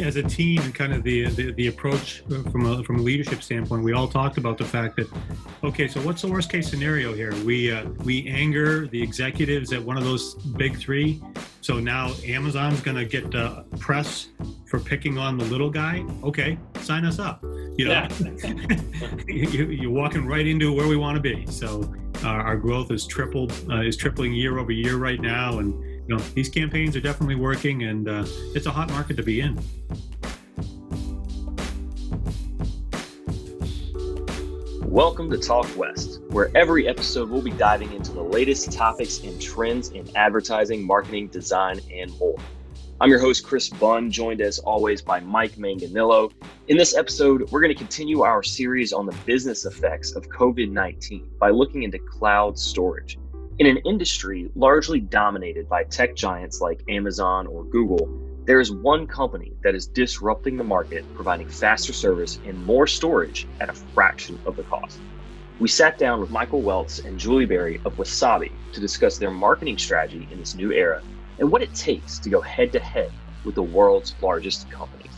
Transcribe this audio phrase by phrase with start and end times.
[0.00, 3.42] as a team and kind of the, the, the approach from a from a leadership
[3.42, 5.08] standpoint, we all talked about the fact that
[5.62, 7.34] okay, so what's the worst case scenario here?
[7.44, 11.22] We uh, we anger the executives at one of those big three.
[11.60, 14.28] So now Amazon's going to get uh, press
[14.66, 16.04] for picking on the little guy.
[16.22, 17.42] Okay, sign us up.
[17.76, 18.08] You know, yeah.
[19.28, 21.46] you, are walking right into where we want to be.
[21.46, 25.93] So uh, our growth is tripled, uh, is tripling year over year right now, and
[26.06, 28.24] you know these campaigns are definitely working, and uh,
[28.54, 29.58] it's a hot market to be in.
[34.82, 39.40] Welcome to Talk West, where every episode we'll be diving into the latest topics and
[39.40, 42.36] trends in advertising, marketing, design, and more.
[43.00, 46.30] I'm your host, Chris Bunn, joined as always by Mike Manganillo.
[46.68, 50.70] In this episode, we're going to continue our series on the business effects of COVID
[50.70, 53.18] 19 by looking into cloud storage.
[53.56, 58.08] In an industry largely dominated by tech giants like Amazon or Google,
[58.46, 63.46] there is one company that is disrupting the market, providing faster service and more storage
[63.60, 65.00] at a fraction of the cost.
[65.60, 69.78] We sat down with Michael Weltz and Julie Berry of Wasabi to discuss their marketing
[69.78, 71.02] strategy in this new era
[71.38, 73.12] and what it takes to go head to head
[73.44, 75.13] with the world's largest companies.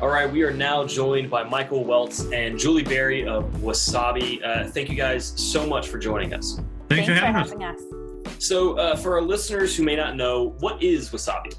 [0.00, 4.40] All right, we are now joined by Michael Weltz and Julie Berry of Wasabi.
[4.46, 6.60] Uh, thank you guys so much for joining us.
[6.88, 8.46] Thanks, Thanks for, having, for having us.
[8.46, 11.52] So, uh, for our listeners who may not know, what is Wasabi?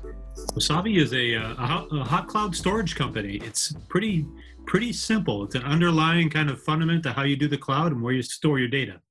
[0.54, 3.42] Wasabi is a, uh, a, hot, a, hot, cloud storage company.
[3.44, 4.26] It's pretty
[4.66, 5.44] pretty simple.
[5.44, 8.22] It's an underlying kind of fundament to how you do the cloud and where you
[8.22, 9.02] store your data.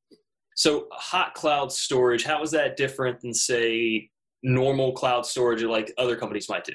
[0.56, 4.08] So, hot cloud storage, how is that different than, say,
[4.42, 6.72] normal cloud storage like other companies might do?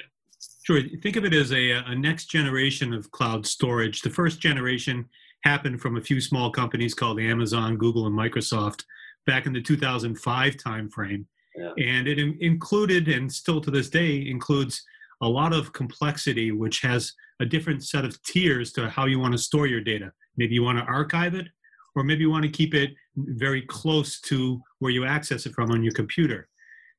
[0.64, 0.82] Sure.
[1.02, 4.02] Think of it as a, a next generation of cloud storage.
[4.02, 5.06] The first generation
[5.44, 8.86] happened from a few small companies called Amazon, Google, and Microsoft
[9.28, 11.26] back in the 2005 timeframe.
[11.56, 11.72] Yeah.
[11.78, 14.82] And it in- included, and still to this day, includes
[15.22, 19.34] a lot of complexity, which has a different set of tiers to how you want
[19.34, 20.14] to store your data.
[20.38, 21.48] Maybe you want to archive it,
[21.96, 25.72] or maybe you want to keep it very close to where you access it from
[25.72, 26.48] on your computer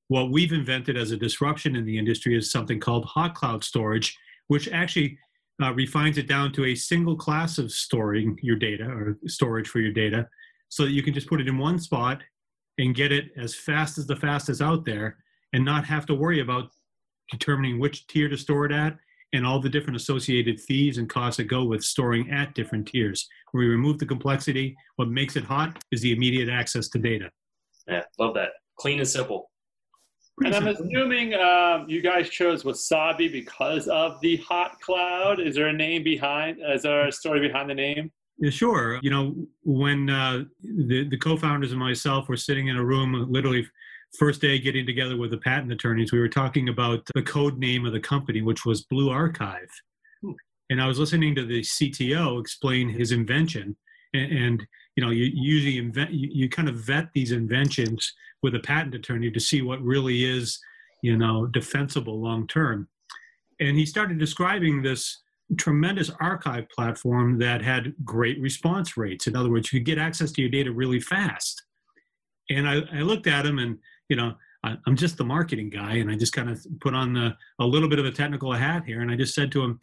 [0.09, 4.17] what we've invented as a disruption in the industry is something called hot cloud storage,
[4.49, 5.19] which actually
[5.63, 9.81] uh, refines it down to a single class of storing your data or storage for
[9.81, 10.29] your data
[10.69, 12.21] so that you can just put it in one spot
[12.79, 15.17] and get it as fast as the fastest out there
[15.53, 16.71] and not have to worry about
[17.31, 18.97] determining which tier to store it at
[19.33, 23.29] and all the different associated fees and costs that go with storing at different tiers.
[23.53, 27.31] We remove the complexity, what makes it hot is the immediate access to data.
[27.89, 28.51] Yeah, love that.
[28.79, 29.51] Clean and simple.
[30.43, 35.39] And I'm assuming um, you guys chose Wasabi because of the hot cloud.
[35.41, 36.59] Is there a name behind?
[36.61, 38.11] Is there a story behind the name?
[38.39, 38.99] Yeah, sure.
[39.03, 43.67] You know, when uh, the the co-founders and myself were sitting in a room, literally
[44.19, 47.87] first day getting together with the patent attorneys, we were talking about the code name
[47.87, 49.71] of the company, which was Blue Archive.
[50.23, 50.33] Hmm.
[50.71, 53.77] And I was listening to the CTO explain his invention,
[54.13, 58.13] and, and you know, you usually invent, you, you kind of vet these inventions
[58.43, 60.59] with a patent attorney to see what really is,
[61.03, 62.89] you know, defensible long term.
[63.61, 65.23] And he started describing this
[65.59, 69.27] tremendous archive platform that had great response rates.
[69.27, 71.63] In other words, you could get access to your data really fast.
[72.51, 73.79] And I, I looked at him and,
[74.09, 74.35] you know,
[74.65, 77.67] I, I'm just the marketing guy, and I just kind of put on the, a
[77.67, 79.03] little bit of a technical hat here.
[79.03, 79.79] And I just said to him,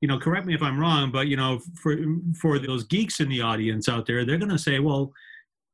[0.00, 1.96] you know, correct me if I'm wrong, but you know, for
[2.40, 5.12] for those geeks in the audience out there, they're going to say, well,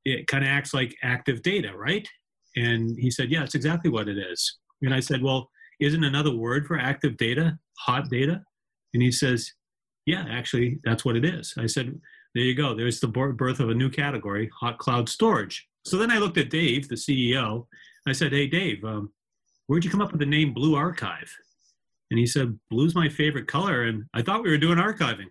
[0.05, 2.09] it kind of acts like active data, right?
[2.57, 4.59] And he said, yeah, it's exactly what it is.
[4.83, 8.43] And I said, well, isn't another word for active data hot data?
[8.93, 9.53] And he says,
[10.07, 11.55] yeah, actually, that's what it is.
[11.59, 11.99] I said,
[12.35, 12.75] there you go.
[12.75, 15.67] There's the birth of a new category, hot cloud storage.
[15.85, 17.67] So then I looked at Dave, the CEO.
[18.07, 19.13] I said, hey, Dave, um,
[19.67, 21.33] where'd you come up with the name Blue Archive?
[22.15, 23.83] And he said, Blue's my favorite color.
[23.83, 25.27] And I thought we were doing archiving.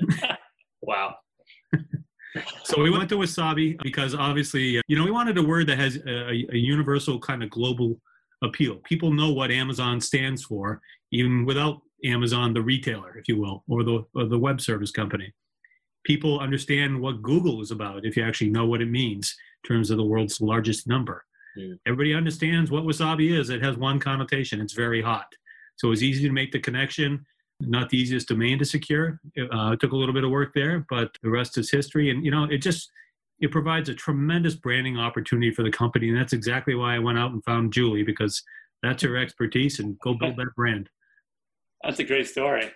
[0.80, 1.16] wow.
[2.64, 5.76] so we went to Wasabi because obviously, uh, you know, we wanted a word that
[5.76, 8.00] has a, a, universal kind of global
[8.42, 8.76] appeal.
[8.86, 10.80] People know what Amazon stands for,
[11.12, 15.30] even without Amazon, the retailer, if you will, or the, or the web service company.
[16.06, 19.90] People understand what Google is about if you actually know what it means in terms
[19.90, 21.22] of the world's largest number.
[21.58, 21.78] Mm.
[21.86, 23.50] Everybody understands what Wasabi is.
[23.50, 25.26] It has one connotation it's very hot.
[25.76, 27.24] So it was easy to make the connection.
[27.60, 29.20] Not the easiest domain to secure.
[29.38, 32.10] Uh, it took a little bit of work there, but the rest is history.
[32.10, 32.90] And you know, it just
[33.40, 37.18] it provides a tremendous branding opportunity for the company, and that's exactly why I went
[37.18, 38.42] out and found Julie because
[38.82, 40.90] that's her expertise, and go build that brand.
[41.82, 42.70] That's a great story.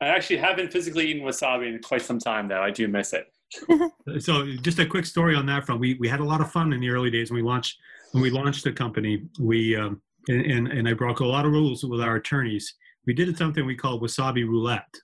[0.00, 2.62] I actually haven't physically eaten wasabi in quite some time, though.
[2.62, 3.26] I do miss it.
[4.22, 5.80] so, just a quick story on that front.
[5.80, 7.76] We we had a lot of fun in the early days when we launched
[8.12, 11.52] when we launched the company, we um, and, and, and I broke a lot of
[11.52, 12.74] rules with our attorneys.
[13.06, 14.94] We did something we called wasabi roulette,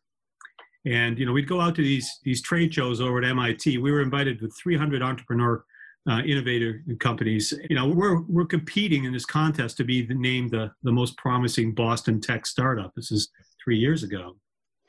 [0.87, 3.79] and you know we'd go out to these these trade shows over at MIT.
[3.79, 5.65] We were invited with 300 entrepreneur
[6.09, 7.53] uh, innovator companies.
[7.69, 11.17] You know we're we're competing in this contest to be the, named the the most
[11.17, 12.93] promising Boston tech startup.
[12.95, 13.29] This is
[13.63, 14.37] three years ago,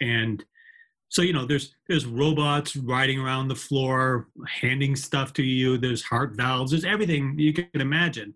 [0.02, 0.46] and
[1.10, 6.04] so you know there's there's robots riding around the floor handing stuff to you there's
[6.04, 8.34] heart valves there's everything you can imagine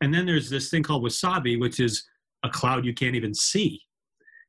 [0.00, 2.04] and then there's this thing called wasabi which is
[2.44, 3.80] a cloud you can't even see.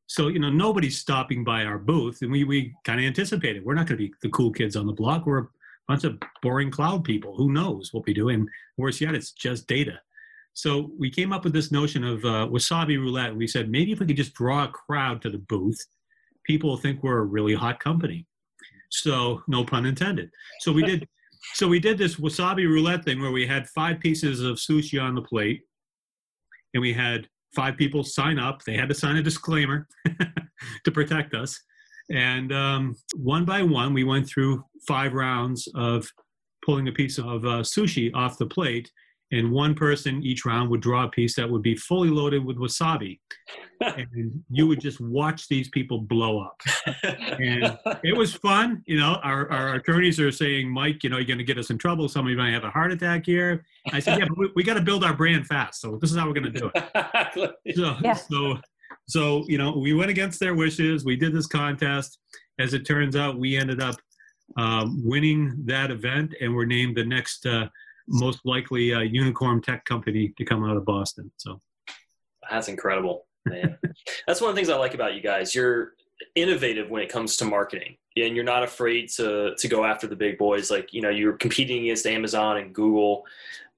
[0.07, 3.75] So you know nobody's stopping by our booth and we we kind of anticipated we're
[3.75, 5.25] not going to be the cool kids on the block.
[5.25, 5.47] We're a
[5.87, 7.35] bunch of boring cloud people.
[7.35, 8.29] Who knows what we do?
[8.29, 9.99] And worse yet it's just data.
[10.53, 13.35] So we came up with this notion of uh, wasabi roulette.
[13.35, 15.79] We said maybe if we could just draw a crowd to the booth
[16.43, 18.25] people will think we're a really hot company.
[18.89, 20.29] So no pun intended.
[20.59, 21.07] So we did
[21.53, 25.15] so we did this wasabi roulette thing where we had five pieces of sushi on
[25.15, 25.61] the plate
[26.73, 28.63] and we had five people sign up.
[28.63, 29.87] They had to sign a disclaimer
[30.85, 31.59] to protect us.
[32.09, 36.07] And um, one by one, we went through five rounds of
[36.65, 38.91] pulling a piece of uh, sushi off the plate
[39.31, 42.57] and one person each round would draw a piece that would be fully loaded with
[42.57, 43.19] wasabi.
[43.81, 46.61] And you would just watch these people blow up.
[47.03, 51.25] And it was fun you know our, our attorneys are saying mike you know you're
[51.25, 52.07] going to get us in trouble.
[52.07, 53.65] Somebody might have a heart attack here.
[53.91, 56.17] I said yeah but we, we got to build our brand fast so this is
[56.17, 57.75] how we're going to do it.
[57.75, 58.13] So, yeah.
[58.13, 58.57] so
[59.07, 61.03] so you know we went against their wishes.
[61.03, 62.19] We did this contest.
[62.59, 63.95] As it turns out we ended up
[64.57, 67.67] um, winning that event and we're named the next uh,
[68.11, 71.31] most likely a unicorn tech company to come out of Boston.
[71.37, 71.61] So
[72.49, 73.77] that's incredible, man.
[74.27, 75.55] that's one of the things I like about you guys.
[75.55, 75.93] You're
[76.35, 80.15] innovative when it comes to marketing and you're not afraid to to go after the
[80.15, 83.25] big boys like you know you're competing against amazon and google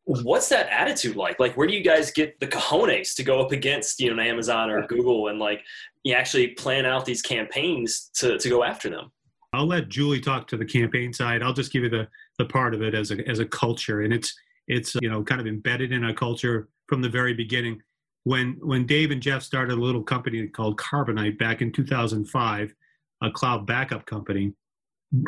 [0.05, 3.51] what's that attitude like like where do you guys get the cojones to go up
[3.51, 5.63] against you know amazon or google and like
[6.03, 9.11] you actually plan out these campaigns to to go after them
[9.53, 12.07] i'll let julie talk to the campaign side i'll just give you the
[12.37, 14.35] the part of it as a as a culture, and it's
[14.67, 17.81] it's you know kind of embedded in our culture from the very beginning.
[18.23, 22.73] When when Dave and Jeff started a little company called Carbonite back in 2005,
[23.21, 24.53] a cloud backup company,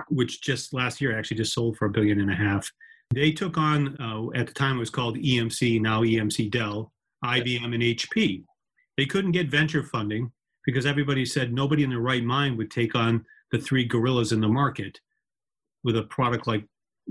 [0.10, 2.71] which just last year actually just sold for a billion and a half.
[3.13, 6.92] They took on uh, at the time it was called EMC, now EMC Dell,
[7.24, 8.44] IBM, and HP.
[8.98, 10.31] They couldn't get venture funding
[10.66, 14.42] because everybody said nobody in their right mind would take on the three gorillas in
[14.42, 15.00] the market
[15.83, 16.65] with a product like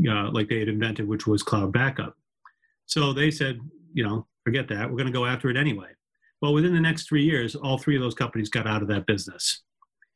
[0.08, 2.16] uh, like they had invented, which was cloud backup.
[2.86, 3.60] So they said,
[3.92, 4.90] you know, forget that.
[4.90, 5.88] We're going to go after it anyway.
[6.42, 9.06] Well, within the next three years, all three of those companies got out of that
[9.06, 9.62] business.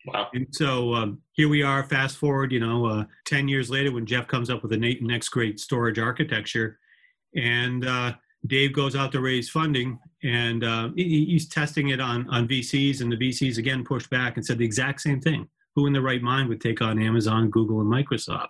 [0.06, 0.28] Wow.
[0.34, 4.06] And so um, here we are, fast forward, you know, uh, 10 years later when
[4.06, 6.78] Jeff comes up with the next great storage architecture.
[7.34, 8.14] And uh,
[8.46, 13.00] Dave goes out to raise funding and uh, he's testing it on, on VCs.
[13.00, 15.48] And the VCs again pushed back and said the exact same thing.
[15.78, 18.48] Who in the right mind would take on Amazon, Google, and Microsoft?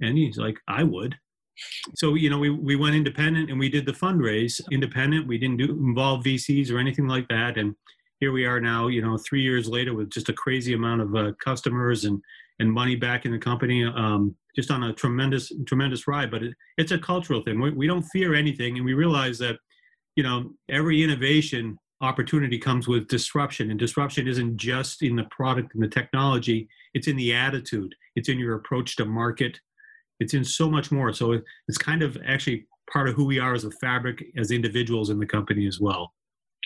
[0.00, 1.16] And he's like, I would.
[1.96, 5.26] So, you know, we, we went independent and we did the fundraise independent.
[5.26, 7.58] We didn't do involve VCs or anything like that.
[7.58, 7.74] And
[8.20, 11.16] here we are now, you know, three years later with just a crazy amount of
[11.16, 12.22] uh, customers and,
[12.60, 16.30] and money back in the company, um, just on a tremendous, tremendous ride.
[16.30, 17.60] But it, it's a cultural thing.
[17.60, 18.76] We, we don't fear anything.
[18.76, 19.56] And we realize that,
[20.14, 23.70] you know, every innovation opportunity comes with disruption.
[23.70, 28.28] And disruption isn't just in the product and the technology, it's in the attitude, it's
[28.28, 29.58] in your approach to market
[30.22, 31.12] it's in so much more.
[31.12, 35.10] So it's kind of actually part of who we are as a fabric as individuals
[35.10, 36.14] in the company as well.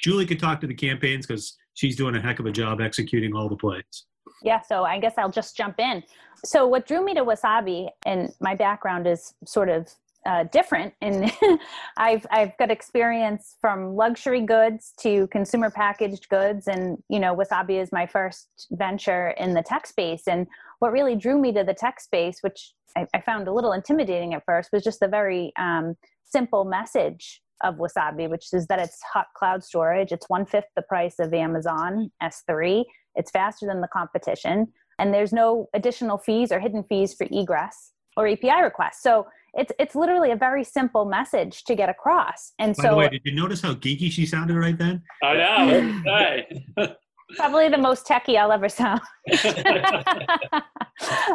[0.02, 3.34] Julie could talk to the campaigns because she's doing a heck of a job executing
[3.34, 4.04] all the plays.
[4.42, 6.02] Yeah, so I guess I'll just jump in.
[6.44, 9.88] So what drew me to Wasabi, and my background is sort of
[10.26, 11.30] uh, different, and
[11.96, 17.80] I've I've got experience from luxury goods to consumer packaged goods, and you know Wasabi
[17.80, 20.24] is my first venture in the tech space.
[20.26, 20.46] And
[20.80, 24.34] what really drew me to the tech space, which I, I found a little intimidating
[24.34, 28.98] at first was just the very um, simple message of Wasabi, which is that it's
[29.12, 30.12] hot cloud storage.
[30.12, 32.84] It's one fifth the price of Amazon S3.
[33.14, 37.92] It's faster than the competition, and there's no additional fees or hidden fees for egress
[38.16, 39.02] or API requests.
[39.02, 39.26] So
[39.56, 42.52] it's it's literally a very simple message to get across.
[42.58, 45.02] And By so, the way, did you notice how geeky she sounded right then?
[45.22, 46.86] I know.
[47.36, 49.00] Probably the most techie I'll ever sound.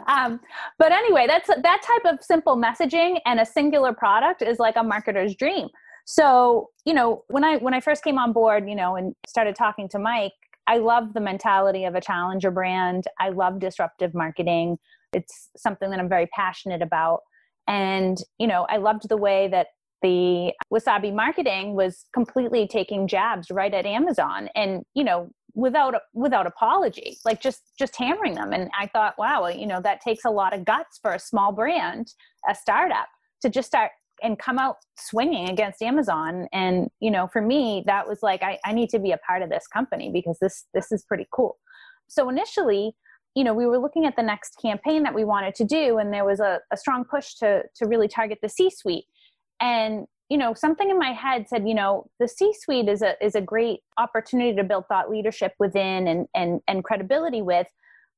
[0.07, 0.39] um,
[0.79, 4.83] but anyway, that's that type of simple messaging and a singular product is like a
[4.83, 5.67] marketer's dream.
[6.05, 9.55] So, you know, when I when I first came on board, you know, and started
[9.55, 10.31] talking to Mike,
[10.67, 13.05] I love the mentality of a challenger brand.
[13.19, 14.77] I love disruptive marketing.
[15.11, 17.19] It's something that I'm very passionate about.
[17.67, 19.67] And, you know, I loved the way that
[20.01, 26.47] the wasabi marketing was completely taking jabs right at amazon and you know without without
[26.47, 28.53] apology like just just hammering them.
[28.53, 31.51] And i thought wow you know that takes a lot of guts for a small
[31.51, 32.13] brand
[32.49, 33.07] a startup
[33.41, 33.91] to just start
[34.23, 36.47] and come out swinging against amazon.
[36.53, 39.41] And you know for me that was like I, I need to be a part
[39.41, 41.57] of this company because this this is pretty cool.
[42.07, 42.93] So initially
[43.35, 46.13] you know we were looking at the next campaign that we wanted to do and
[46.13, 49.05] there was a, a strong push to to really target the c suite.
[49.59, 53.15] And you know something in my head said you know the c suite is a
[53.23, 57.67] is a great opportunity to build thought leadership within and and and credibility with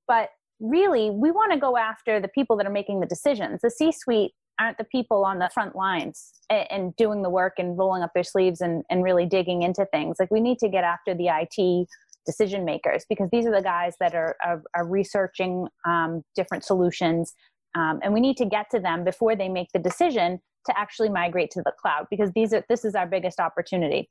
[0.07, 0.29] but
[0.59, 3.61] really we want to go after the people that are making the decisions.
[3.61, 7.53] The c suite aren't the people on the front lines and, and, doing the work
[7.57, 10.17] and rolling up their sleeves and, and really digging into things.
[10.19, 11.87] Like we need to get after the it
[12.25, 17.33] decision makers because these are the guys that are, are, are researching um, different solutions
[17.75, 21.09] um, and we need to get to them before they make the decision to actually
[21.09, 24.09] migrate to the cloud because these are this is our biggest opportunity.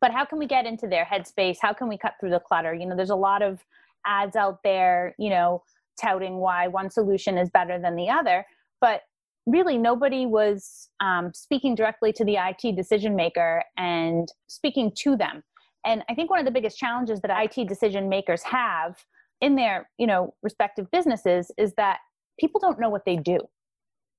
[0.00, 1.56] But how can we get into their headspace?
[1.60, 2.74] How can we cut through the clutter?
[2.74, 3.64] You know there's a lot of
[4.06, 5.62] ads out there you know
[6.00, 8.46] touting why one solution is better than the other
[8.80, 9.00] but
[9.46, 15.42] really nobody was um, speaking directly to the it decision maker and speaking to them
[15.86, 18.96] and i think one of the biggest challenges that it decision makers have
[19.40, 21.98] in their you know respective businesses is that
[22.38, 23.38] people don't know what they do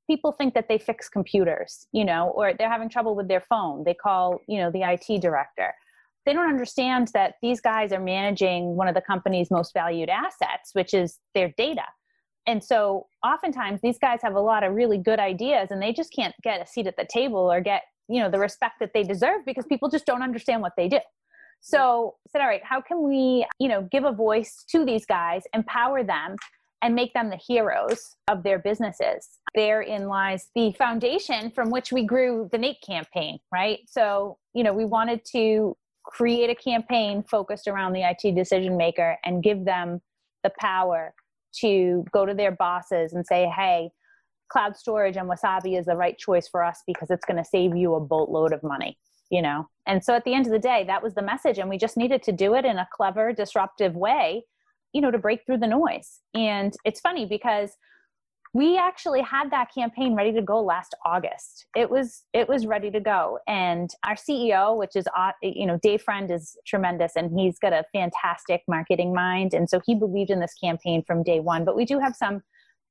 [0.07, 3.83] people think that they fix computers, you know, or they're having trouble with their phone.
[3.83, 5.73] They call, you know, the IT director.
[6.25, 10.71] They don't understand that these guys are managing one of the company's most valued assets,
[10.73, 11.83] which is their data.
[12.47, 16.13] And so oftentimes these guys have a lot of really good ideas and they just
[16.13, 19.03] can't get a seat at the table or get, you know, the respect that they
[19.03, 20.99] deserve because people just don't understand what they do.
[21.61, 25.43] So said, all right, how can we, you know, give a voice to these guys,
[25.53, 26.35] empower them,
[26.81, 29.39] and make them the heroes of their businesses.
[29.55, 33.79] Therein lies the foundation from which we grew the Nate campaign, right?
[33.87, 39.17] So, you know, we wanted to create a campaign focused around the IT decision maker
[39.25, 40.01] and give them
[40.43, 41.13] the power
[41.61, 43.89] to go to their bosses and say, hey,
[44.49, 47.75] cloud storage and wasabi is the right choice for us because it's going to save
[47.75, 48.97] you a boatload of money
[49.29, 49.67] you know?
[49.85, 51.97] And so at the end of the day that was the message and we just
[51.97, 54.43] needed to do it in a clever disruptive way
[54.93, 56.21] you know to break through the noise.
[56.33, 57.71] And it's funny because
[58.53, 61.67] we actually had that campaign ready to go last august.
[61.75, 63.39] It was it was ready to go.
[63.47, 67.73] And our ceo which is uh, you know dave friend is tremendous and he's got
[67.73, 69.53] a fantastic marketing mind.
[69.53, 71.65] And so he believed in this campaign from day one.
[71.65, 72.41] But we do have some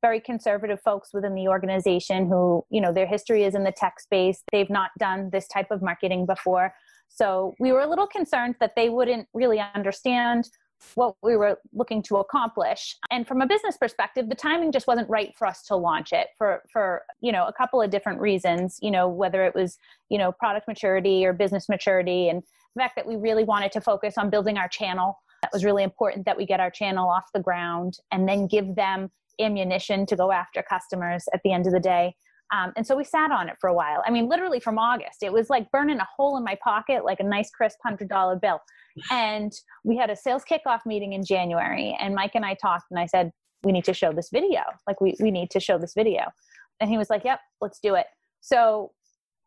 [0.07, 3.99] very conservative folks within the organization who you know their history is in the tech
[3.99, 4.39] space.
[4.53, 6.73] They've not done this type of marketing before.
[7.09, 10.49] So we were a little concerned that they wouldn't really understand
[10.95, 12.95] what we were looking to accomplish.
[13.11, 16.29] And from a business perspective the timing just wasn't right for us to launch it
[16.39, 19.77] for for you know a couple of different reasons you know whether it was
[20.09, 22.45] you know product maturity or business maturity and
[22.77, 25.19] the fact that we really wanted to focus on building our channel.
[25.43, 28.75] That was really important that we get our channel off the ground and then give
[28.75, 29.11] them
[29.41, 32.15] ammunition to go after customers at the end of the day
[32.55, 34.03] um, and so we sat on it for a while.
[34.07, 37.21] I mean, literally from August, it was like burning a hole in my pocket, like
[37.21, 38.61] a nice crisp hundred dollar bill.
[39.11, 39.53] And
[39.85, 43.07] we had a sales kickoff meeting in January, and Mike and I talked, and I
[43.07, 43.33] said,
[43.65, 44.61] "We need to show this video.
[44.87, 46.31] Like, we we need to show this video."
[46.81, 48.07] And he was like, "Yep, let's do it."
[48.41, 48.93] So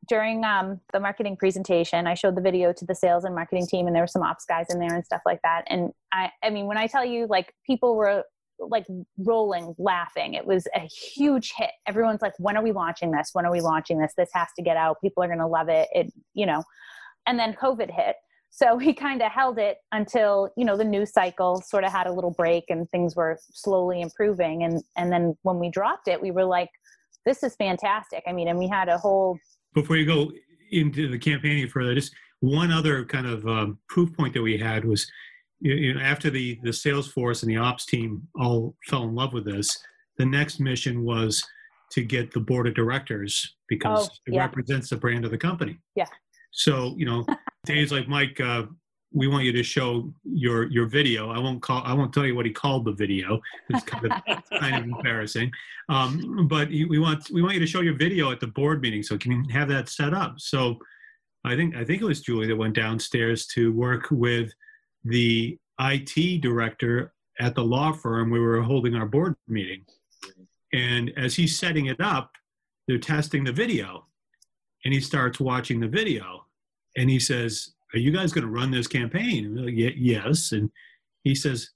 [0.07, 3.87] during um, the marketing presentation, I showed the video to the sales and marketing team,
[3.87, 5.63] and there were some ops guys in there and stuff like that.
[5.67, 8.23] And I, I mean, when I tell you, like, people were
[8.59, 8.85] like
[9.17, 10.33] rolling laughing.
[10.33, 11.71] It was a huge hit.
[11.87, 13.29] Everyone's like when are we launching this?
[13.33, 14.13] When are we launching this?
[14.17, 14.97] This has to get out.
[15.01, 15.87] People are going to love it.
[15.93, 16.63] It you know.
[17.27, 18.15] And then covid hit.
[18.49, 22.07] So we kind of held it until you know the news cycle sort of had
[22.07, 24.63] a little break and things were slowly improving.
[24.63, 26.69] And and then when we dropped it we were like
[27.25, 28.23] this is fantastic.
[28.27, 29.37] I mean and we had a whole
[29.73, 30.31] before you go
[30.71, 34.85] into the campaigning further just one other kind of um, proof point that we had
[34.85, 35.09] was
[35.61, 39.33] you know, after the the sales force and the ops team all fell in love
[39.33, 39.77] with this,
[40.17, 41.43] the next mission was
[41.91, 45.77] to get the board of directors because oh, it represents the brand of the company.
[45.95, 46.05] Yeah.
[46.51, 47.25] So you know,
[47.65, 48.63] days like Mike, uh,
[49.11, 51.29] we want you to show your your video.
[51.31, 51.81] I won't call.
[51.83, 53.39] I won't tell you what he called the video.
[53.69, 54.11] It's kind of
[54.59, 55.51] kind of embarrassing.
[55.89, 59.03] Um, but we want we want you to show your video at the board meeting
[59.03, 60.39] so can you have that set up.
[60.39, 60.77] So
[61.43, 64.51] I think I think it was Julie that went downstairs to work with
[65.03, 69.85] the IT director at the law firm we were holding our board meeting.
[70.73, 72.31] And as he's setting it up,
[72.87, 74.05] they're testing the video.
[74.85, 76.45] And he starts watching the video.
[76.97, 79.45] And he says, Are you guys going to run this campaign?
[79.45, 80.51] And we're like, Yes.
[80.51, 80.69] And
[81.23, 81.69] he says,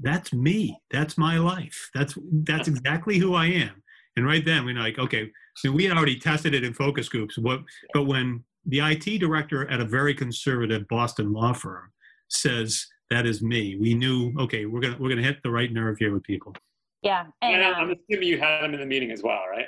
[0.00, 0.80] That's me.
[0.90, 1.90] That's my life.
[1.94, 3.82] That's that's exactly who I am.
[4.18, 7.38] And right then we're like, okay, so we had already tested it in focus groups.
[7.38, 7.60] What,
[7.94, 11.92] but when the IT director at a very conservative Boston law firm
[12.28, 15.96] says that is me, we knew, okay, we're gonna we're gonna hit the right nerve
[15.98, 16.54] here with people.
[17.02, 19.66] Yeah, and, And um, I'm assuming you had him in the meeting as well, right?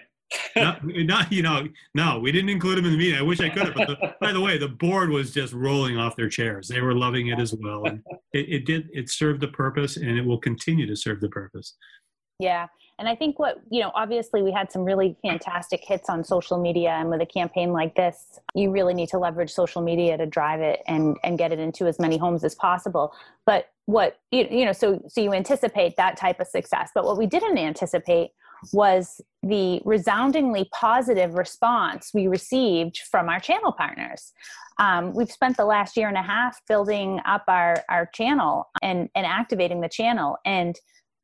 [0.57, 3.19] not, not, you know, no, we didn't include him in the meeting.
[3.19, 3.75] I wish I could have.
[3.75, 6.69] But the, by the way, the board was just rolling off their chairs.
[6.69, 8.03] They were loving it as well, and
[8.33, 8.89] it, it did.
[8.93, 11.77] It served the purpose, and it will continue to serve the purpose.
[12.39, 12.67] Yeah.
[13.01, 16.61] And I think what, you know, obviously we had some really fantastic hits on social
[16.61, 20.27] media and with a campaign like this, you really need to leverage social media to
[20.27, 23.15] drive it and and get it into as many homes as possible.
[23.47, 26.91] But what you, you know, so so you anticipate that type of success.
[26.95, 28.33] But what we didn't anticipate
[28.75, 34.35] was the resoundingly positive response we received from our channel partners.
[34.79, 39.09] Um, we've spent the last year and a half building up our, our channel and,
[39.15, 40.37] and activating the channel.
[40.45, 40.79] And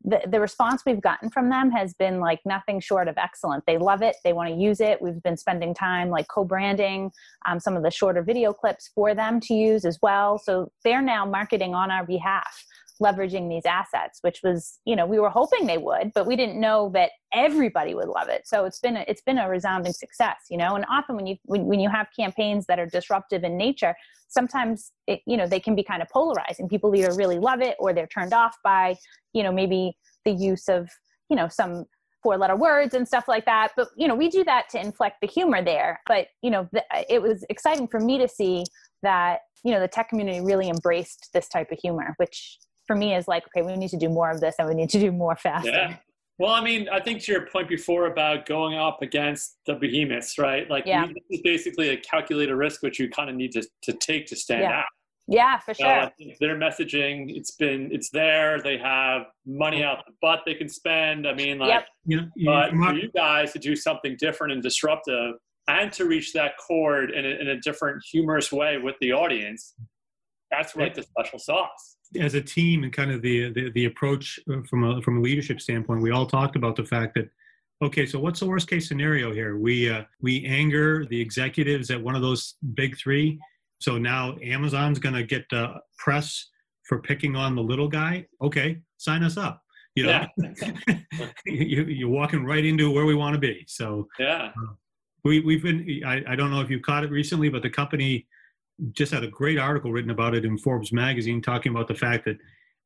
[0.04, 3.64] the, the response we've gotten from them has been like nothing short of excellent.
[3.66, 4.16] They love it.
[4.24, 5.02] They want to use it.
[5.02, 7.10] We've been spending time like co-branding
[7.46, 10.38] um, some of the shorter video clips for them to use as well.
[10.38, 12.64] So they're now marketing on our behalf,
[13.02, 16.60] leveraging these assets, which was, you know, we were hoping they would, but we didn't
[16.60, 18.46] know that everybody would love it.
[18.46, 20.74] So it's been a, it's been a resounding success, you know.
[20.76, 23.94] And often when you when, when you have campaigns that are disruptive in nature,
[24.28, 26.68] sometimes it, you know they can be kind of polarizing.
[26.68, 28.96] People either really love it or they're turned off by,
[29.32, 30.88] you know, maybe the use of
[31.28, 31.84] you know some
[32.22, 35.20] four letter words and stuff like that but you know we do that to inflect
[35.20, 36.68] the humor there but you know
[37.08, 38.64] it was exciting for me to see
[39.02, 43.14] that you know the tech community really embraced this type of humor which for me
[43.14, 45.12] is like okay we need to do more of this and we need to do
[45.12, 45.96] more faster Yeah.
[46.38, 50.36] Well, I mean, I think to your point before about going up against the behemoths,
[50.36, 50.68] right?
[50.68, 51.06] Like, Yeah.
[51.06, 54.26] you- this is basically a calculated risk which you kind of need to, to take
[54.26, 54.80] to stand Yeah.
[54.80, 54.84] out.
[55.28, 58.60] yeah for sure I think their messaging, it's been, it's there.
[58.60, 61.26] They have money out the butt they can spend.
[61.26, 61.86] I mean, like, Yep.
[62.04, 65.36] You know, but for you guys to do something different and disruptive
[65.68, 69.74] and to reach that chord in a, in a different humorous way with the audience,
[70.50, 71.95] that's like the special sauce.
[72.20, 74.38] As a team and kind of the, the the approach
[74.68, 77.28] from a from a leadership standpoint, we all talked about the fact that
[77.82, 79.58] okay, so what's the worst case scenario here?
[79.58, 83.38] We uh, we anger the executives at one of those big three,
[83.80, 86.48] so now Amazon's going to get uh, press
[86.84, 88.26] for picking on the little guy.
[88.40, 89.62] Okay, sign us up.
[89.96, 90.26] You know,
[91.46, 93.64] you, you're walking right into where we want to be.
[93.66, 94.52] So Yeah.
[95.24, 98.26] we, we've been, I, I don't know if you caught it recently, but the company
[98.92, 102.24] just had a great article written about it in Forbes magazine talking about the fact
[102.24, 102.36] that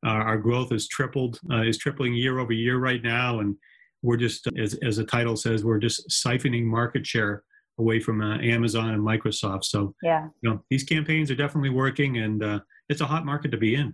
[0.05, 3.39] uh, our growth is tripled, uh, is tripling year over year right now.
[3.39, 3.55] And
[4.01, 7.43] we're just, as, as the title says, we're just siphoning market share
[7.77, 9.65] away from uh, Amazon and Microsoft.
[9.65, 13.51] So, yeah you know, these campaigns are definitely working and uh, it's a hot market
[13.51, 13.93] to be in.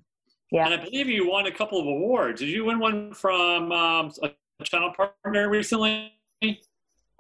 [0.51, 0.65] Yeah.
[0.65, 2.39] And I believe you won a couple of awards.
[2.39, 4.31] Did you win one from um, a
[4.63, 6.13] channel partner recently?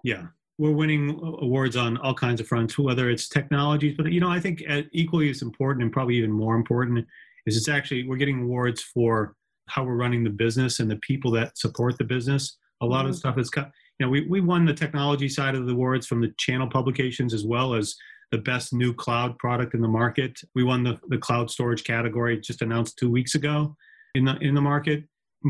[0.03, 0.27] Yeah,
[0.57, 4.39] we're winning awards on all kinds of fronts, whether it's technologies, but you know, I
[4.39, 7.05] think uh, equally as important and probably even more important
[7.45, 9.35] is it's actually we're getting awards for
[9.67, 12.57] how we're running the business and the people that support the business.
[12.81, 13.19] A lot of Mhm.
[13.19, 16.21] stuff is, cut- you know, we we won the technology side of the awards from
[16.21, 17.95] the channel publications as well as
[18.31, 20.39] the best new cloud product in the market.
[20.55, 23.75] We won the, the cloud storage category just announced two weeks ago
[24.15, 25.03] in the in the market,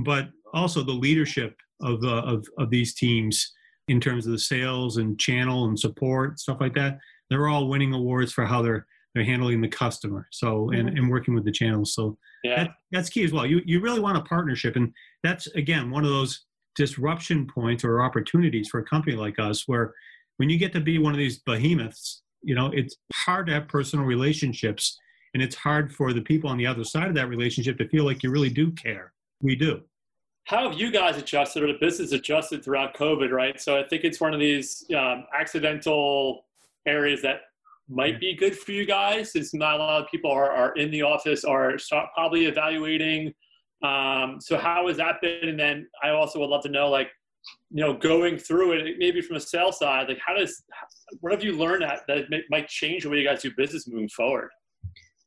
[0.03, 3.53] but also the leadership of the of, of these teams
[3.87, 6.97] in terms of the sales and channel and support stuff like that.
[7.29, 10.27] They're all winning awards for how they're they're handling the customer.
[10.31, 10.97] So and, mm-hmm.
[10.97, 11.95] and working with the channels.
[11.95, 12.63] So Yeah.
[12.63, 13.45] that, that's key as well.
[13.45, 16.45] You you really want a partnership, and that's again one of those
[16.75, 19.93] disruption points or opportunities for a company like us, where
[20.37, 23.67] when you get to be one of these behemoths, you know it's hard to have
[23.67, 24.97] personal relationships,
[25.33, 28.05] and it's hard for the people on the other side of that relationship to feel
[28.05, 29.13] like you really do care.
[29.41, 29.81] We do.
[30.47, 33.59] How have you guys adjusted or the business adjusted throughout COVID, right?
[33.59, 36.45] So I think it's one of these um, accidental
[36.85, 37.41] areas that
[37.89, 40.89] might be good for you guys since not a lot of people are, are in
[40.89, 43.33] the office are start probably evaluating.
[43.83, 45.49] Um, so how has that been?
[45.49, 47.09] And then I also would love to know, like,
[47.69, 50.63] you know, going through it, maybe from a sales side, like how does,
[51.19, 54.07] what have you learned that, that might change the way you guys do business moving
[54.07, 54.49] forward?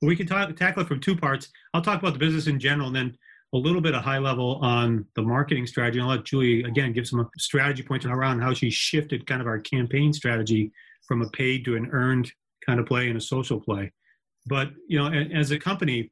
[0.01, 1.53] We can talk, tackle it from two parts.
[1.75, 3.19] I'll talk about the business in general, and then
[3.53, 5.99] a little bit of high level on the marketing strategy.
[5.99, 9.47] And I'll let Julie again give some strategy points around how she shifted kind of
[9.47, 10.73] our campaign strategy
[11.07, 12.31] from a paid to an earned
[12.65, 13.93] kind of play and a social play.
[14.47, 16.11] But you know, as a company,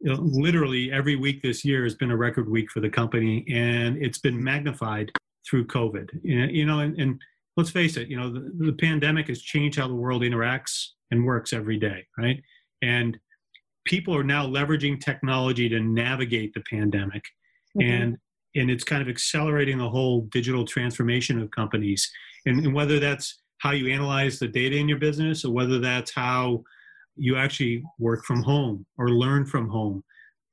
[0.00, 3.44] you know, literally every week this year has been a record week for the company,
[3.50, 5.10] and it's been magnified
[5.48, 6.10] through COVID.
[6.22, 7.20] You know- and, and
[7.56, 11.24] let's face it, you know, the, the pandemic has changed how the world interacts and
[11.24, 12.42] works every day, right?
[12.82, 13.18] And
[13.84, 17.24] people are now leveraging technology to navigate the pandemic.
[17.76, 17.84] Mhm.
[17.84, 18.18] And
[18.54, 22.12] and it's kind of accelerating the whole digital transformation of companies.
[22.44, 26.12] And, and whether that's how you analyze the data in your business, or whether that's
[26.12, 26.62] how
[27.16, 30.04] you actually work from home or learn from home,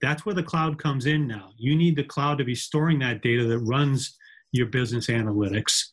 [0.02, 1.52] that's where the cloud comes in now.
[1.58, 4.18] You need the cloud to be storing that data that runs
[4.54, 5.84] your business analytics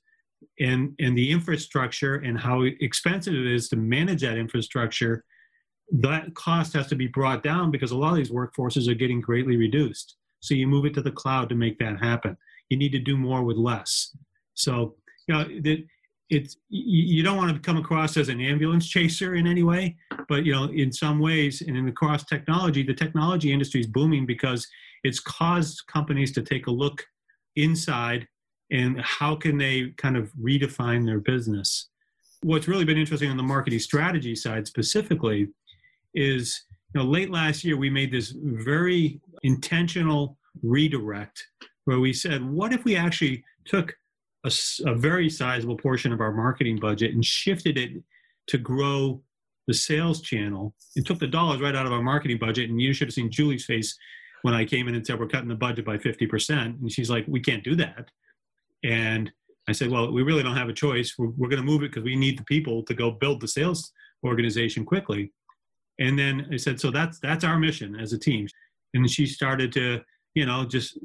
[0.60, 5.24] and and the infrastructure and how expensive it is to manage that infrastructure
[5.92, 9.20] that cost has to be brought down because a lot of these workforces are getting
[9.20, 10.16] greatly reduced.
[10.40, 12.36] So you move it to the cloud to make that happen.
[12.68, 14.16] You need to do more with less.
[14.54, 14.96] So
[15.28, 15.84] you know that
[16.28, 19.94] it's you don't want to come across as an ambulance chaser in any way
[20.28, 23.86] but you know in some ways and in the across technology the technology industry is
[23.86, 24.66] booming because
[25.04, 27.06] it's caused companies to take a look
[27.54, 28.26] inside
[28.70, 31.88] and how can they kind of redefine their business.
[32.42, 35.48] What's really been interesting on the marketing strategy side specifically
[36.16, 41.46] is you know late last year we made this very intentional redirect
[41.84, 43.94] where we said what if we actually took
[44.44, 44.52] a,
[44.86, 48.02] a very sizable portion of our marketing budget and shifted it
[48.48, 49.22] to grow
[49.66, 52.92] the sales channel and took the dollars right out of our marketing budget and you
[52.92, 53.96] should have seen julie's face
[54.42, 57.24] when i came in and said we're cutting the budget by 50% and she's like
[57.28, 58.10] we can't do that
[58.84, 59.30] and
[59.68, 61.14] I said, well, we really don't have a choice.
[61.18, 63.48] We're, we're going to move it because we need the people to go build the
[63.48, 63.92] sales
[64.24, 65.32] organization quickly.
[65.98, 68.46] And then I said, so that's that's our mission as a team.
[68.94, 70.00] And she started to,
[70.34, 70.96] you know, just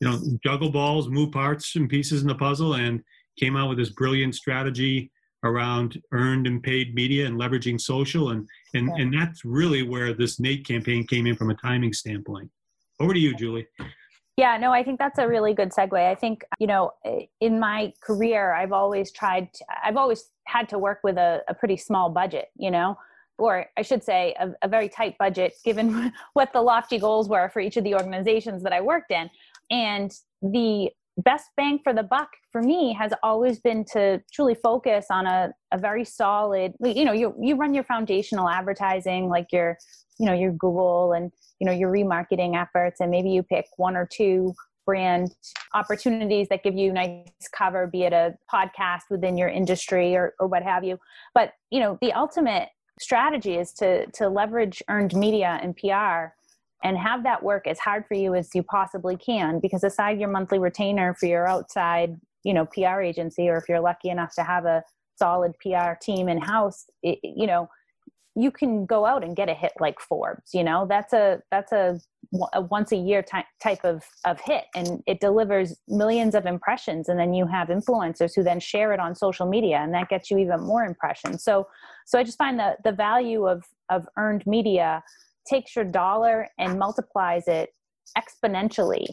[0.00, 3.02] you know, juggle balls, move parts and pieces in the puzzle, and
[3.38, 5.10] came out with this brilliant strategy
[5.44, 8.30] around earned and paid media and leveraging social.
[8.30, 12.50] And and and that's really where this Nate campaign came in from a timing standpoint.
[13.00, 13.66] Over to you, Julie.
[14.38, 15.98] Yeah, no, I think that's a really good segue.
[15.98, 16.92] I think, you know,
[17.40, 21.54] in my career, I've always tried, to, I've always had to work with a, a,
[21.54, 22.96] pretty small budget, you know,
[23.38, 27.48] or I should say a, a very tight budget given what the lofty goals were
[27.50, 29.30] for each of the organizations that I worked in.
[29.70, 35.06] And the best bang for the buck for me has always been to truly focus
[35.10, 39.76] on a, a very solid, you know, you, you run your foundational advertising, like your,
[40.18, 43.96] you know, your Google and you know your remarketing efforts and maybe you pick one
[43.96, 44.54] or two
[44.86, 45.34] brand
[45.74, 50.46] opportunities that give you nice cover be it a podcast within your industry or, or
[50.46, 50.98] what have you
[51.34, 52.68] but you know the ultimate
[53.00, 56.32] strategy is to to leverage earned media and pr
[56.84, 60.28] and have that work as hard for you as you possibly can because aside your
[60.28, 64.42] monthly retainer for your outside you know pr agency or if you're lucky enough to
[64.42, 64.82] have a
[65.16, 67.68] solid pr team in house you know
[68.38, 70.54] you can go out and get a hit like Forbes.
[70.54, 72.00] You know, that's a that's a,
[72.52, 77.08] a once a year ty- type of of hit, and it delivers millions of impressions.
[77.08, 80.30] And then you have influencers who then share it on social media, and that gets
[80.30, 81.42] you even more impressions.
[81.42, 81.66] So,
[82.06, 85.02] so I just find that the value of of earned media
[85.50, 87.70] takes your dollar and multiplies it
[88.16, 89.06] exponentially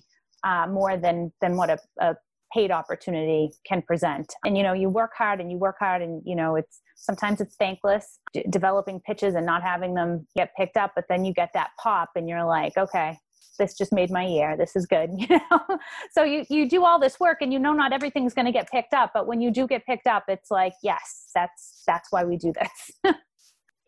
[0.44, 2.16] uh, more than than what a, a
[2.56, 6.22] paid opportunity can present and you know you work hard and you work hard and
[6.26, 10.78] you know it's sometimes it's thankless d- developing pitches and not having them get picked
[10.78, 13.18] up but then you get that pop and you're like okay
[13.60, 15.78] this just made my year this is good you know
[16.14, 18.70] so you you do all this work and you know not everything's going to get
[18.72, 22.24] picked up but when you do get picked up it's like yes that's that's why
[22.24, 23.14] we do this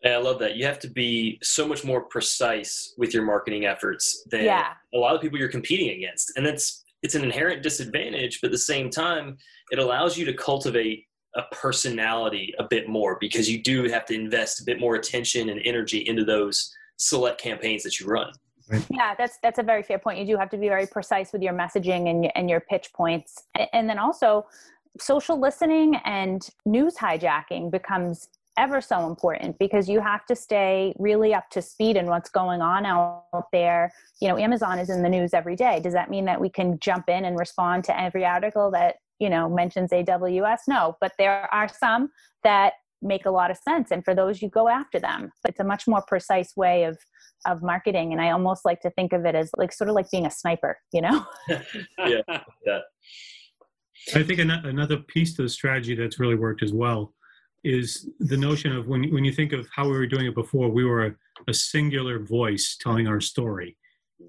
[0.04, 0.54] I love that.
[0.54, 4.74] You have to be so much more precise with your marketing efforts than yeah.
[4.94, 6.36] a lot of people you're competing against.
[6.36, 9.36] And that's it's an inherent disadvantage, but at the same time,
[9.70, 11.04] it allows you to cultivate
[11.36, 15.50] a personality a bit more because you do have to invest a bit more attention
[15.50, 18.32] and energy into those select campaigns that you run.
[18.90, 20.18] Yeah, that's that's a very fair point.
[20.18, 23.44] You do have to be very precise with your messaging and and your pitch points,
[23.72, 24.46] and then also
[25.00, 31.32] social listening and news hijacking becomes ever so important because you have to stay really
[31.32, 33.92] up to speed in what's going on out there.
[34.20, 35.80] You know, Amazon is in the news every day.
[35.80, 39.30] Does that mean that we can jump in and respond to every article that, you
[39.30, 40.58] know, mentions AWS?
[40.66, 42.10] No, but there are some
[42.42, 45.30] that make a lot of sense and for those you go after them.
[45.46, 46.98] It's a much more precise way of
[47.46, 50.10] of marketing and I almost like to think of it as like sort of like
[50.10, 51.24] being a sniper, you know?
[51.48, 52.22] yeah.
[52.66, 52.80] yeah.
[54.16, 57.14] I think another piece to the strategy that's really worked as well
[57.64, 60.68] is the notion of when, when you think of how we were doing it before,
[60.68, 61.14] we were a,
[61.48, 63.76] a singular voice telling our story.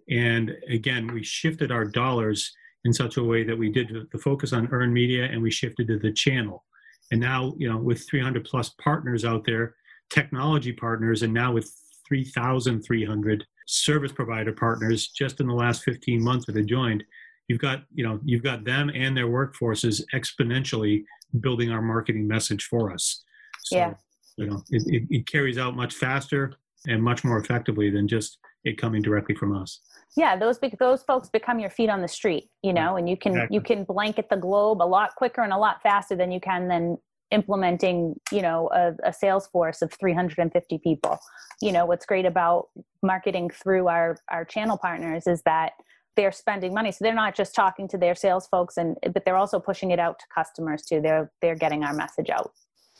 [0.09, 2.51] And again, we shifted our dollars
[2.85, 5.87] in such a way that we did the focus on earned media and we shifted
[5.87, 6.63] to the channel.
[7.11, 9.75] And now, you know, with 300 plus partners out there,
[10.09, 11.71] technology partners, and now with
[12.07, 17.03] 3,300 service provider partners just in the last 15 months that have joined,
[17.49, 21.03] you've got, you know, you've got them and their workforces exponentially
[21.41, 23.23] building our marketing message for us.
[23.63, 23.93] So, yeah.
[24.37, 26.53] You know, it, it, it carries out much faster
[26.87, 29.81] and much more effectively than just it coming directly from us.
[30.15, 33.33] Yeah, those those folks become your feet on the street, you know, and you can
[33.33, 33.55] exactly.
[33.55, 36.67] you can blanket the globe a lot quicker and a lot faster than you can
[36.67, 36.97] then
[37.31, 41.19] implementing you know a, a, sales force of 350 people
[41.61, 42.69] you know what's great about
[43.03, 45.73] marketing through our our channel partners is that
[46.19, 46.91] they're spending money.
[46.91, 49.99] So they're not just talking to their sales folks and but they're also pushing it
[49.99, 50.99] out to customers too.
[50.99, 52.51] They're they're getting our message out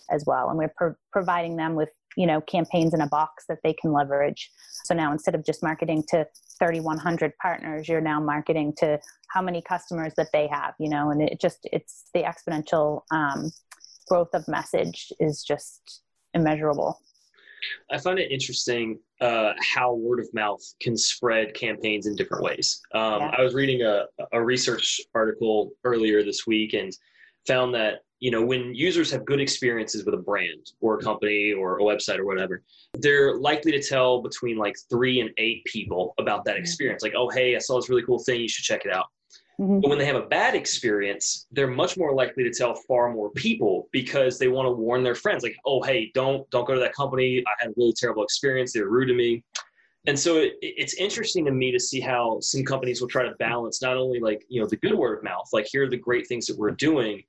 [0.09, 0.47] as well.
[0.47, 3.91] And we're pro- providing them with you know campaigns in a box that they can
[3.91, 4.49] leverage.
[4.85, 6.25] So now instead of just marketing to
[6.59, 8.99] 3100 partners you're now marketing to
[9.33, 13.51] how many customers that they have you know and it just it's the exponential um,
[14.07, 16.03] growth of message is just
[16.33, 17.01] immeasurable.
[17.91, 22.81] I find it interesting uh, how word of mouth can spread campaigns in different ways.
[22.93, 23.35] Um, yeah.
[23.37, 26.91] I was reading a, a research article earlier this week and
[27.47, 31.53] found that you know when users have good experiences with a brand or a company
[31.53, 32.61] or a website or whatever
[32.95, 37.29] they're likely to tell between like three and eight people about that experience like oh
[37.29, 39.05] hey i saw this really cool thing you should check it out
[39.59, 39.81] Mm-hmm.
[39.81, 43.29] But when they have a bad experience, they're much more likely to tell far more
[43.31, 46.79] people because they want to warn their friends, like, "Oh, hey, don't don't go to
[46.79, 47.43] that company.
[47.45, 48.71] I had a really terrible experience.
[48.71, 49.43] They're rude to me."
[50.07, 53.35] And so it, it's interesting to me to see how some companies will try to
[53.35, 55.97] balance not only like you know the good word of mouth, like here are the
[55.97, 57.21] great things that we're doing,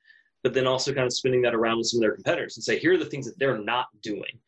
[0.44, 2.78] but then also kind of spinning that around with some of their competitors and say
[2.78, 4.38] here are the things that they're not doing.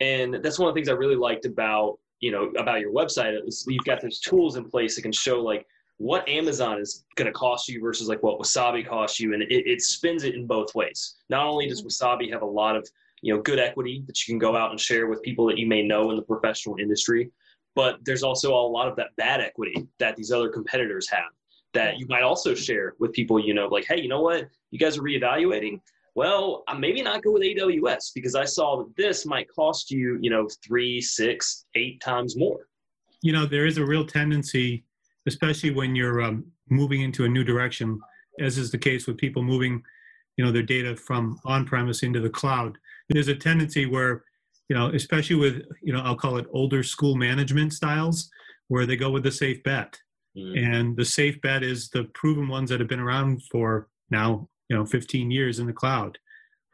[0.00, 3.38] And that's one of the things I really liked about you know about your website
[3.46, 5.64] is you've got those tools in place that can show like
[5.98, 9.50] what Amazon is going to cost you versus like what Wasabi costs you, and it,
[9.50, 11.16] it spins it in both ways.
[11.28, 11.88] Not only does mm-hmm.
[11.88, 12.88] Wasabi have a lot of
[13.20, 15.66] you know good equity that you can go out and share with people that you
[15.66, 17.30] may know in the professional industry,
[17.74, 21.30] but there's also a lot of that bad equity that these other competitors have
[21.74, 24.48] that you might also share with people you know like hey you know what?
[24.70, 25.80] You guys are reevaluating.
[26.14, 30.30] Well maybe not go with aws because i saw that this might cost you you
[30.30, 32.68] know three six eight times more.
[33.20, 34.84] You know there is a real tendency
[35.26, 37.98] especially when you're um, moving into a new direction,
[38.40, 39.82] as is the case with people moving,
[40.36, 42.78] you know, their data from on-premise into the cloud.
[43.08, 44.24] There's a tendency where,
[44.68, 48.30] you know, especially with, you know, I'll call it older school management styles,
[48.68, 49.98] where they go with the safe bet.
[50.36, 50.72] Mm-hmm.
[50.72, 54.76] And the safe bet is the proven ones that have been around for now, you
[54.76, 56.18] know, 15 years in the cloud.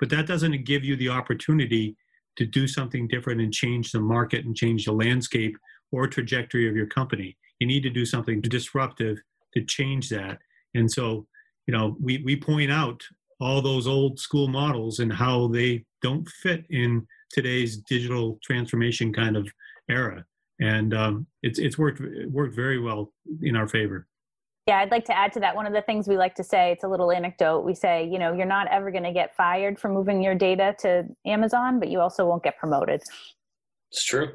[0.00, 1.96] But that doesn't give you the opportunity
[2.37, 5.57] to do something different and change the market and change the landscape
[5.92, 9.18] or trajectory of your company you need to do something disruptive
[9.54, 10.38] to change that.
[10.74, 11.26] And so,
[11.66, 13.02] you know, we, we point out
[13.40, 19.36] all those old school models and how they don't fit in today's digital transformation kind
[19.36, 19.48] of
[19.88, 20.24] era.
[20.60, 23.12] And um, it's, it's worked, it worked very well
[23.42, 24.06] in our favor.
[24.66, 25.54] Yeah, I'd like to add to that.
[25.54, 27.64] One of the things we like to say, it's a little anecdote.
[27.66, 30.74] We say, you know, you're not ever going to get fired for moving your data
[30.78, 33.02] to Amazon, but you also won't get promoted.
[33.90, 34.32] It's true.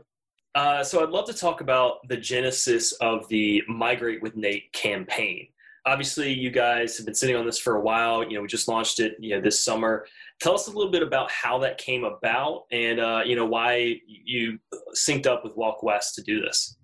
[0.55, 5.47] Uh, so I'd love to talk about the genesis of the Migrate with Nate campaign.
[5.85, 8.23] Obviously, you guys have been sitting on this for a while.
[8.23, 10.05] You know, we just launched it, you know, this summer.
[10.41, 13.99] Tell us a little bit about how that came about, and uh, you know why
[14.07, 14.59] you
[14.95, 16.75] synced up with Walk West to do this.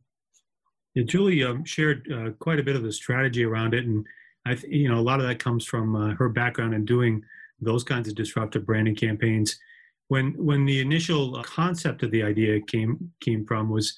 [0.93, 4.05] Yeah, Julie um, shared uh, quite a bit of the strategy around it, and
[4.45, 7.21] I, th- you know, a lot of that comes from uh, her background in doing
[7.59, 9.57] those kinds of disruptive branding campaigns
[10.07, 13.95] when when the initial concept of the idea came came from was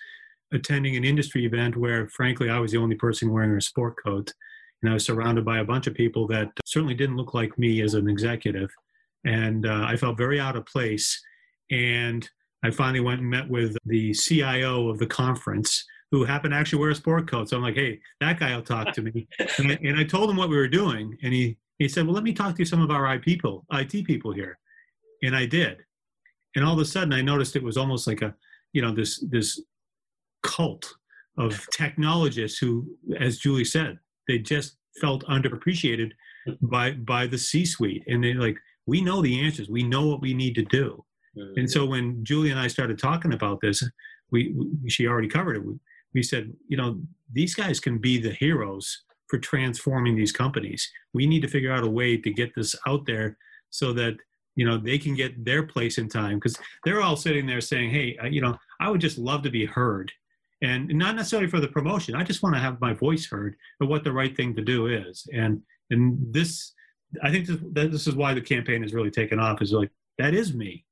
[0.54, 4.34] attending an industry event where frankly I was the only person wearing a sport coat.
[4.82, 7.82] And I was surrounded by a bunch of people that certainly didn't look like me
[7.82, 8.70] as an executive.
[9.26, 11.20] And uh, I felt very out of place.
[11.72, 12.30] And
[12.64, 16.80] I finally went and met with the CIO of the conference who happened to actually
[16.80, 17.50] wear a sport coat.
[17.50, 19.28] So I'm like hey that guy will talk to me.
[19.58, 21.18] And, I, and I told him what we were doing.
[21.24, 24.06] And he he said well let me talk to some of our IT people IT
[24.06, 24.58] people here.
[25.24, 25.84] And I did
[26.58, 28.36] and all of a sudden i noticed it was almost like a
[28.74, 29.62] you know this this
[30.44, 30.94] cult
[31.38, 32.86] of technologists who
[33.20, 36.12] as julie said they just felt underappreciated
[36.64, 38.58] by by the c suite and they like
[38.90, 39.68] we know the answers.
[39.68, 41.04] We know what we need to do.
[41.38, 41.60] Mm-hmm.
[41.60, 43.84] and so when julie and i started talking about this
[44.32, 45.66] we, we she already covered it.
[45.66, 45.76] We,
[46.14, 47.00] we said you know
[47.32, 50.90] these guys can be the heroes for transforming these companies.
[51.14, 53.38] We need to figure out a way to get this out there
[53.70, 54.16] so that
[54.58, 57.90] you know they can get their place in time because they're all sitting there saying
[57.90, 60.12] hey you know i would just love to be heard.
[60.64, 63.88] And not necessarily for the promotion i just want to have my voice heard but
[63.88, 65.26] what the right thing to do is.
[65.32, 66.74] And and this
[67.24, 67.60] i think this,
[67.92, 70.84] this is why the campaign has really taken off is like that is me.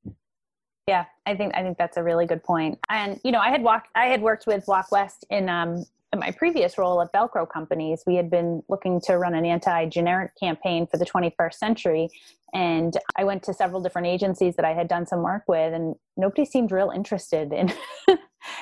[0.86, 2.78] Yeah i think i think that's a really good point.
[2.88, 5.84] And you know i had walked i had worked with walk west in um
[6.16, 9.86] in my previous role at Velcro companies, we had been looking to run an anti
[9.86, 12.08] generic campaign for the 21st century.
[12.54, 15.94] And I went to several different agencies that I had done some work with, and
[16.16, 17.72] nobody seemed real interested in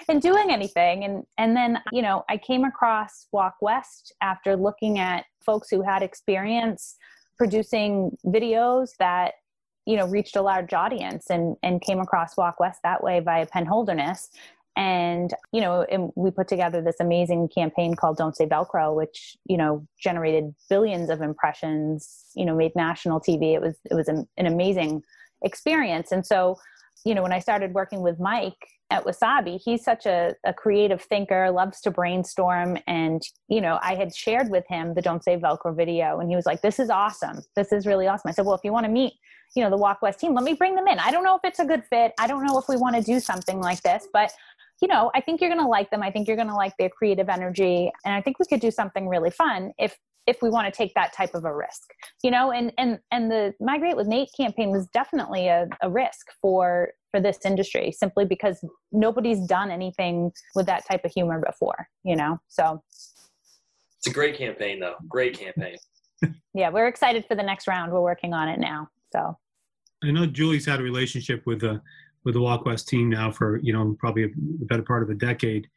[0.08, 1.04] and doing anything.
[1.04, 5.82] And and then you know I came across Walk West after looking at folks who
[5.82, 6.96] had experience
[7.38, 9.34] producing videos that
[9.86, 13.46] you know reached a large audience and and came across Walk West that way via
[13.46, 14.30] Penn Holderness
[14.76, 19.36] and you know and we put together this amazing campaign called don't say velcro which
[19.44, 24.08] you know generated billions of impressions you know made national tv it was it was
[24.08, 25.02] an, an amazing
[25.44, 26.10] experience.
[26.10, 26.58] And so
[27.04, 31.02] you know when i started working with mike at wasabi he's such a, a creative
[31.02, 32.78] thinker loves to brainstorm.
[32.86, 36.36] And you know i had shared with him the don't say velcro video and he
[36.36, 37.42] was like this is awesome.
[37.56, 38.28] This is really awesome.
[38.28, 39.12] I said well if you want to meet
[39.54, 40.98] you know the walk west team let me bring them in.
[40.98, 42.12] I don't know if it's a good fit.
[42.18, 44.32] I don't know if we want to do something like this but
[44.80, 46.02] you know, I think you're going to like them.
[46.02, 47.90] I think you're going to like their creative energy.
[48.04, 50.94] And I think we could do something really fun if if we want to take
[50.94, 51.90] that type of a risk
[52.22, 52.50] you know?
[52.50, 57.20] And and and the migrate with nate campaign was definitely a, a risk for for
[57.20, 62.38] this industry simply because nobody's done anything with that type of humor before you know?
[62.48, 62.82] So.
[63.98, 64.96] It's a great campaign though.
[65.08, 65.76] Great campaign.
[66.54, 67.92] Yeah we're excited for the next round.
[67.92, 69.36] We're working on it now so.
[70.02, 71.80] I know julie's had a relationship with the
[72.24, 75.14] with the Walk West team now for you know probably the better part of a
[75.14, 75.68] decade.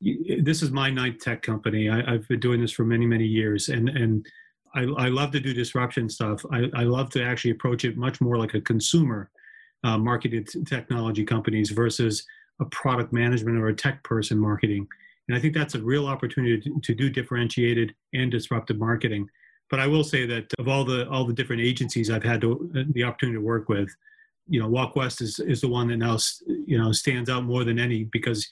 [0.00, 1.88] This is my ninth tech company.
[1.88, 4.26] I, have been doing this for many many years, and and
[4.74, 6.44] I, I love to do disruption stuff.
[6.52, 9.30] I, I, love to actually approach it much more like a consumer
[9.84, 12.26] uh, marketed technology companies versus
[12.60, 14.86] a product management or a tech person marketing.
[15.28, 19.28] And I think that's a real opportunity to, to do differentiated and disruptive marketing.
[19.70, 22.70] But I will say that of all the all the different agencies I've had to,
[22.76, 23.88] uh, the opportunity to work with,
[24.48, 27.64] you know, Walk West is is the one that now you know stands out more
[27.64, 28.48] than any because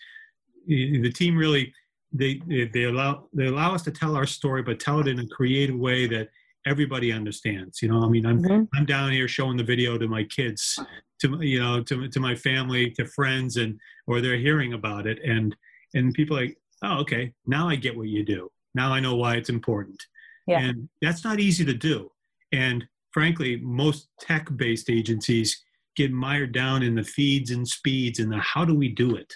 [0.67, 1.73] the team really
[2.13, 2.41] they
[2.73, 5.77] they allow they allow us to tell our story, but tell it in a creative
[5.77, 6.29] way that
[6.67, 7.83] everybody understands.
[7.83, 8.65] You know, I mean, I'm mm-hmm.
[8.77, 10.79] I'm down here showing the video to my kids,
[11.21, 15.19] to you know, to to my family, to friends, and or they're hearing about it,
[15.25, 15.55] and
[15.95, 18.51] and people like, oh, okay, now I get what you do.
[18.75, 20.03] Now I know why it's important.
[20.47, 20.61] Yeah.
[20.61, 22.11] And that's not easy to do.
[22.53, 25.63] And frankly, most tech-based agencies
[25.97, 29.33] get mired down in the feeds and speeds and the how do we do it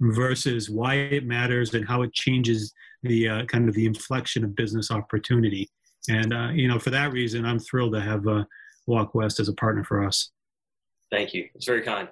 [0.00, 4.54] versus why it matters and how it changes the uh, kind of the inflection of
[4.54, 5.68] business opportunity.
[6.08, 8.44] And uh, you know, for that reason, I'm thrilled to have uh,
[8.86, 10.30] Walk West as a partner for us.
[11.10, 11.48] Thank you.
[11.54, 12.08] It's very kind.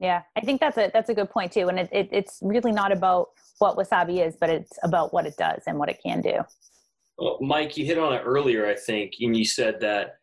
[0.00, 1.68] Yeah, I think that's a that's a good point too.
[1.68, 5.36] And it, it, it's really not about what Wasabi is, but it's about what it
[5.36, 6.40] does and what it can do.
[7.16, 10.16] Well, Mike, you hit on it earlier, I think, and you said that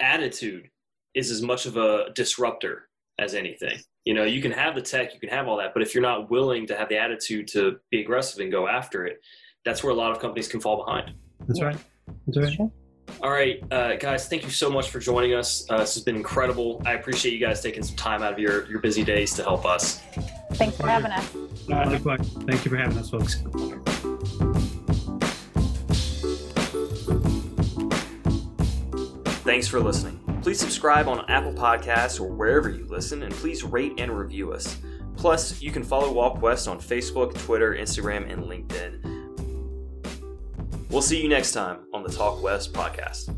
[0.00, 0.68] attitude
[1.16, 3.78] is as much of a disruptor as anything.
[4.04, 6.02] You know, you can have the tech, you can have all that, but if you're
[6.02, 9.18] not willing to have the attitude to be aggressive and go after it,
[9.64, 11.12] that's where a lot of companies can fall behind.
[11.48, 11.76] That's right.
[12.26, 12.70] That's right.
[13.22, 15.64] All right, uh, guys, thank you so much for joining us.
[15.70, 16.82] Uh, this has been incredible.
[16.84, 19.64] I appreciate you guys taking some time out of your, your busy days to help
[19.64, 20.02] us.
[20.52, 21.26] Thanks for having us.
[22.46, 23.42] Thank you for having us, folks.
[29.44, 30.25] Thanks for listening.
[30.46, 34.78] Please subscribe on Apple Podcasts or wherever you listen, and please rate and review us.
[35.16, 39.02] Plus, you can follow Walk West on Facebook, Twitter, Instagram, and LinkedIn.
[40.88, 43.34] We'll see you next time on the Talk West podcast.